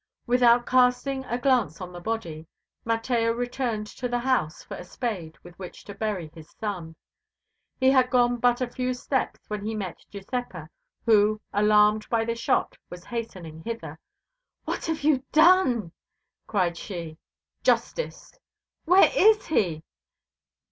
[0.25, 2.47] Without casting a glance on the body,
[2.85, 6.95] Mateo returned to the house for a spade with which to bury his son.
[7.79, 10.71] He had gone but a few steps when he met Giuseppa,
[11.05, 13.99] who, alarmed by the shot, was hastening hither.
[14.65, 15.91] "What have you done?"
[16.47, 17.19] cried she.
[17.61, 18.39] "Justice."
[18.85, 19.83] "Where is he?"